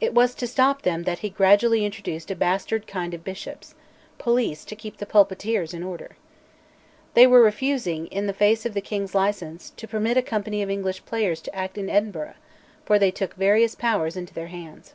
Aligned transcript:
It 0.00 0.14
was 0.14 0.34
to 0.36 0.46
stop 0.46 0.80
them 0.80 1.02
that 1.02 1.18
he 1.18 1.28
gradually 1.28 1.84
introduced 1.84 2.30
a 2.30 2.34
bastard 2.34 2.86
kind 2.86 3.12
of 3.12 3.22
bishops, 3.22 3.74
police 4.16 4.64
to 4.64 4.74
keep 4.74 4.96
the 4.96 5.04
pulpiteers 5.04 5.74
in 5.74 5.82
order. 5.82 6.16
They 7.12 7.26
were 7.26 7.42
refusing, 7.42 8.06
in 8.06 8.32
face 8.32 8.64
of 8.64 8.72
the 8.72 8.80
king's 8.80 9.14
licence, 9.14 9.68
to 9.76 9.86
permit 9.86 10.16
a 10.16 10.22
company 10.22 10.62
of 10.62 10.70
English 10.70 11.04
players 11.04 11.42
to 11.42 11.54
act 11.54 11.76
in 11.76 11.90
Edinburgh, 11.90 12.36
for 12.86 12.98
they 12.98 13.10
took 13.10 13.34
various 13.34 13.74
powers 13.74 14.16
into 14.16 14.32
their 14.32 14.46
hands. 14.46 14.94